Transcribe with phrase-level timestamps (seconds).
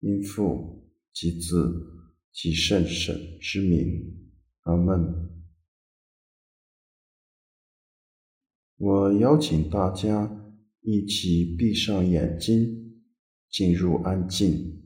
[0.00, 1.72] 因父及子
[2.32, 4.30] 及圣神之名，
[4.62, 5.30] 阿门。
[8.76, 13.02] 我邀请大家一起闭上眼睛，
[13.50, 14.76] 进入安静。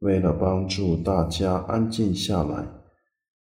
[0.00, 2.68] 为了帮助大家安静下来，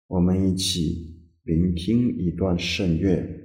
[0.06, 3.41] 我们一起聆听一段圣乐。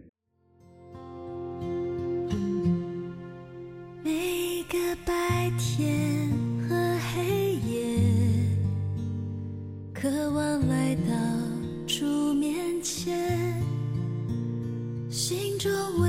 [15.58, 16.05] 着我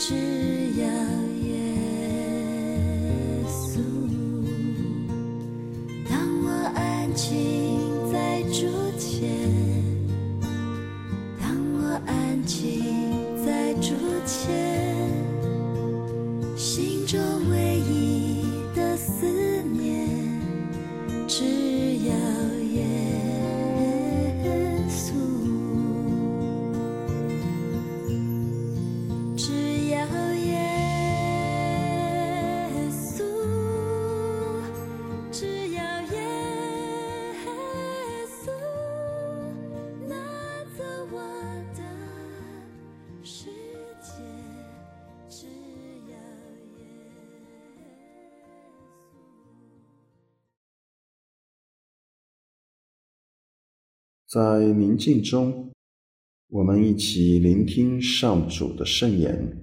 [0.00, 0.14] 只
[0.80, 0.86] 要
[1.42, 1.60] 耶
[3.46, 3.82] 稣。
[6.42, 7.69] 我安静
[54.32, 55.72] 在宁静中，
[56.50, 59.60] 我们一起聆听上主的圣言。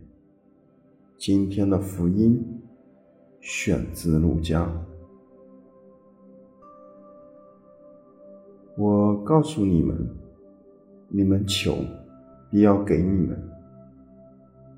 [1.18, 2.46] 今天的福音
[3.40, 4.70] 选自路加。
[8.78, 10.06] 我告诉你们：
[11.08, 11.78] 你们求，
[12.52, 13.38] 必要给你们；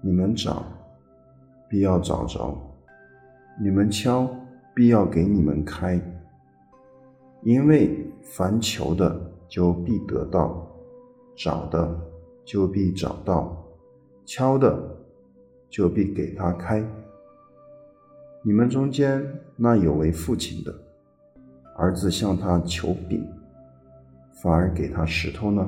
[0.03, 0.63] 你们找，
[1.67, 2.55] 必要找着；
[3.59, 4.29] 你们敲，
[4.75, 5.99] 必要给你们开。
[7.41, 10.65] 因为凡求的，就必得到，
[11.35, 11.99] 找的
[12.45, 13.57] 就必找到，
[14.23, 14.79] 敲的
[15.69, 16.81] 就必给他开。
[18.43, 19.21] 你们中间
[19.57, 20.73] 那有为父亲的，
[21.75, 23.27] 儿子向他求饼，
[24.31, 25.67] 反而给他石头呢？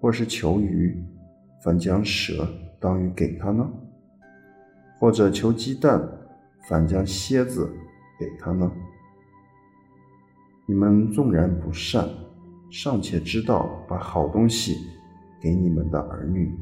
[0.00, 1.04] 或是求鱼，
[1.62, 2.48] 反将蛇
[2.80, 3.68] 当鱼给他呢？
[4.98, 6.02] 或者求鸡蛋，
[6.68, 7.70] 反将蝎子
[8.18, 8.72] 给他呢？
[10.68, 12.08] 你们纵然不善，
[12.70, 14.74] 尚且知道把好东西
[15.40, 16.52] 给你们的儿女，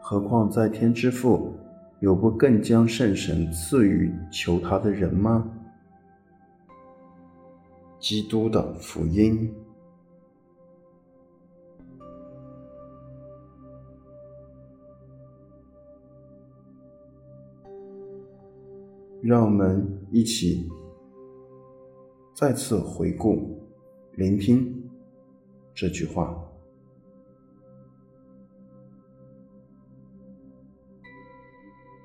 [0.00, 1.52] 何况在天之父
[1.98, 5.50] 有不更将圣神赐予求他的人吗？
[7.98, 9.52] 基督的福音。
[19.20, 20.68] 让我们一起。
[22.34, 23.62] 再次回顾
[24.14, 24.90] 聆听
[25.74, 26.34] 这句话。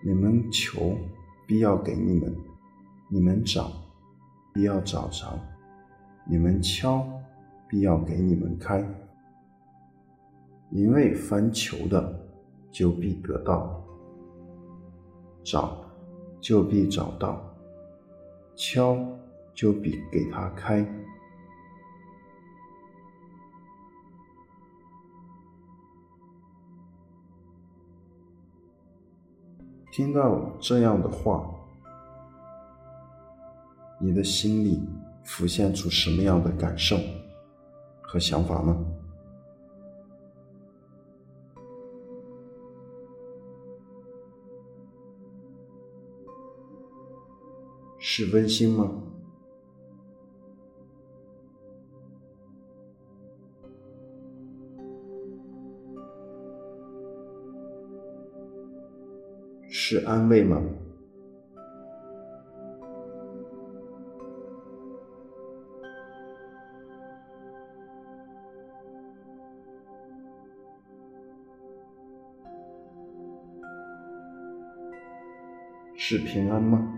[0.04, 0.98] 你们求
[1.48, 2.36] 必要给你们。
[3.10, 3.72] 你们找
[4.54, 5.40] 必要找着。
[6.26, 7.08] 你们敲
[7.70, 8.86] 必要给你们开。
[10.72, 12.28] 因为凡求的
[12.70, 13.82] 就必得到。
[15.42, 15.90] 找
[16.42, 17.42] 就必找到。
[18.58, 18.98] 敲
[19.58, 20.86] 就比给他开。
[29.92, 31.50] 听到这样的话，
[34.00, 34.88] 你的心里
[35.24, 36.96] 浮现出什么样的感受
[38.04, 38.78] 和想法呢？
[47.98, 48.88] 是温馨吗？
[59.90, 60.62] 是安慰吗？
[75.96, 76.97] 是平安吗？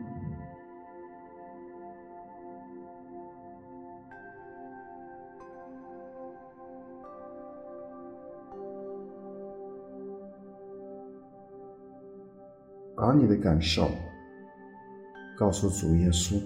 [13.10, 13.90] 把你的感受
[15.36, 16.40] 告诉主耶稣，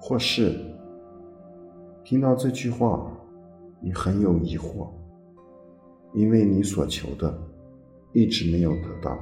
[0.00, 0.54] 或是
[2.04, 3.10] 听到这句话，
[3.80, 4.88] 你很有疑惑，
[6.14, 7.36] 因为你所求的
[8.12, 9.18] 一直没有得到。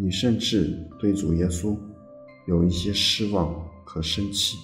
[0.00, 1.76] 你甚至对主耶稣
[2.46, 3.52] 有一些失望
[3.84, 4.56] 和生气，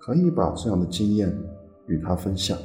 [0.00, 1.32] 可以把这样的经验
[1.86, 2.58] 与他分享。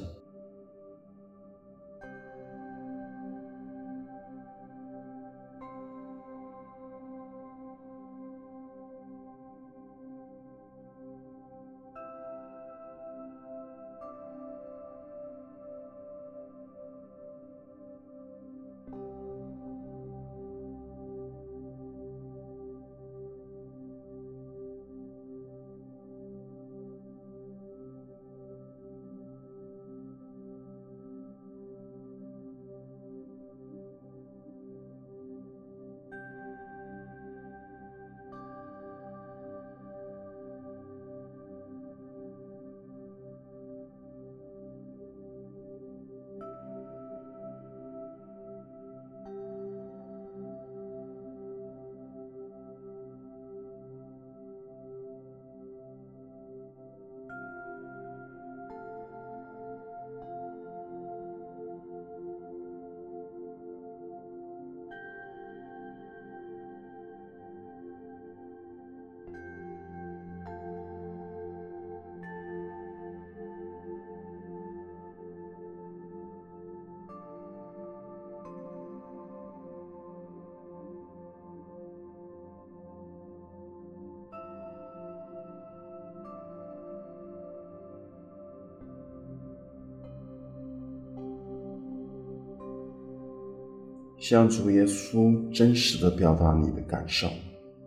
[94.28, 97.28] 向主耶稣真实的表达你的感受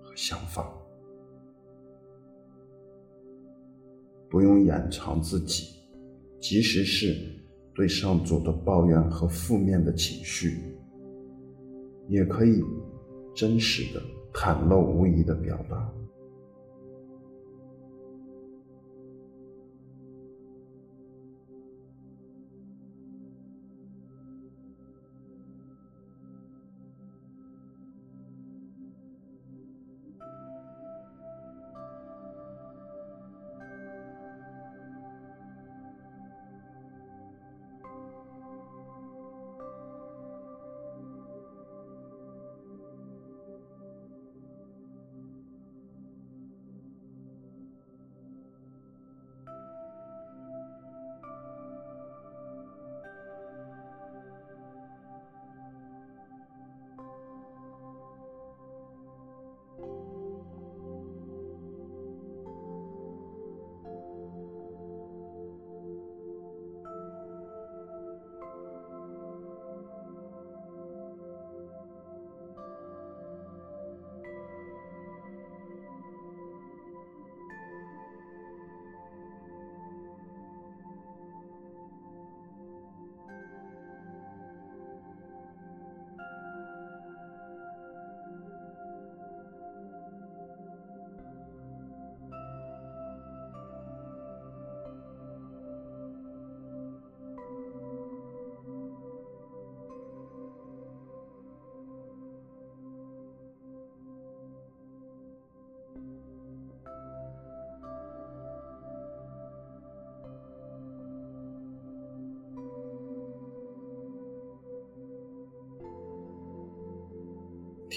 [0.00, 0.72] 和想法，
[4.30, 5.80] 不用掩藏自己，
[6.38, 7.12] 即使是
[7.74, 10.76] 对上主的抱怨和负面的情绪，
[12.06, 12.62] 也可以
[13.34, 14.00] 真实的、
[14.32, 15.92] 袒露无遗的表达。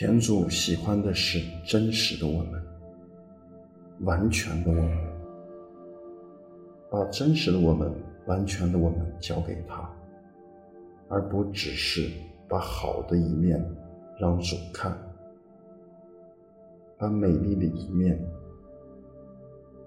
[0.02, 2.60] 天主喜欢的是真实的我们，
[4.00, 4.98] 完全的我们，
[6.90, 7.94] 把真实的我们、
[8.26, 9.88] 完全的我们交给他，
[11.08, 12.10] 而不只是
[12.50, 13.64] 把好的一面
[14.20, 14.98] 让主看，
[16.98, 18.20] 把美丽的一面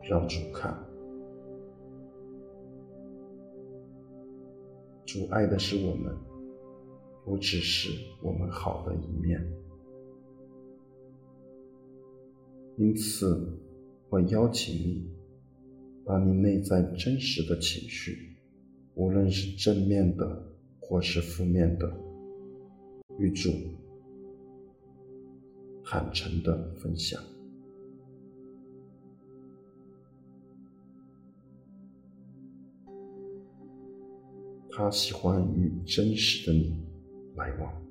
[0.00, 0.78] 让主看。
[5.04, 6.16] 主爱的是我们，
[7.24, 7.90] 不只是
[8.22, 9.44] 我们好的一面。
[12.76, 13.56] 因此，
[14.08, 15.08] 我邀请你，
[16.04, 18.36] 把你内在真实的情绪，
[18.94, 20.44] 无论是正面的
[20.80, 21.88] 或是负面的，
[23.18, 23.48] 与主
[25.84, 27.22] 坦诚的分享。
[34.76, 36.76] 他喜欢与真实的你
[37.36, 37.83] 来往。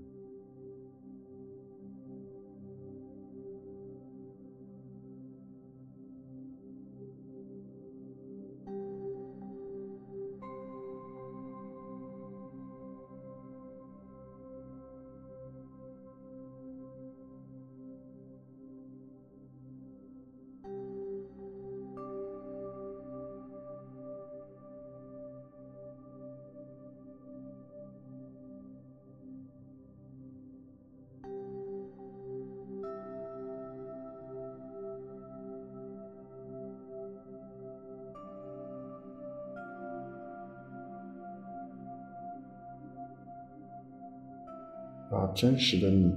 [45.23, 46.13] 把真实的你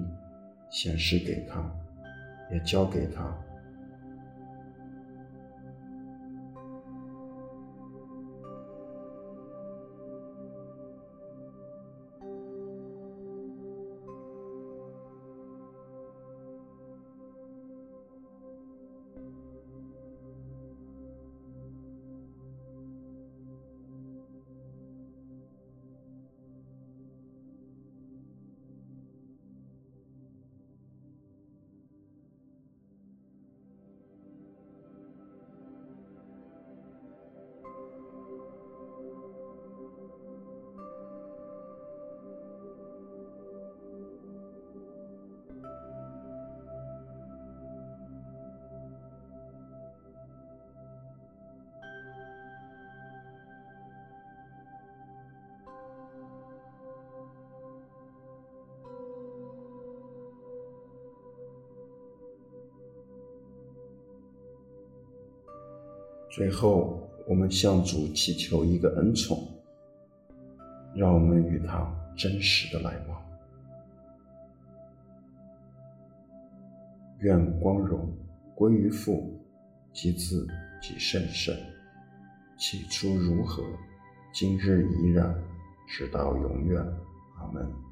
[0.69, 1.63] 显示给他，
[2.51, 3.23] 也交给他。
[66.37, 69.49] 最后，我们向主祈求一个恩宠，
[70.95, 73.23] 让我们与他真实的来往。
[77.21, 78.15] 愿光荣
[78.55, 79.35] 归于父
[79.95, 80.47] 及子
[80.83, 81.57] 及圣神，
[82.59, 83.63] 起初如何，
[84.31, 85.35] 今日依然，
[85.89, 86.83] 直到永远。
[87.39, 87.86] 阿门。